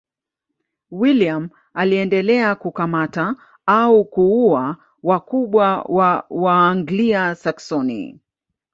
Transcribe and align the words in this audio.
William 0.91 1.49
aliendelea 1.73 2.55
kukamata 2.55 3.35
au 3.65 4.05
kuua 4.05 4.77
wakubwa 5.03 5.81
wa 5.81 6.25
Waanglia-Saksoni. 6.29 8.19